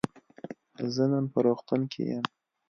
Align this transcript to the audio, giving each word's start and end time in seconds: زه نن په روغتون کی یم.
زه 0.93 1.03
نن 1.11 1.25
په 1.33 1.39
روغتون 1.45 1.81
کی 1.91 2.01
یم. 2.11 2.25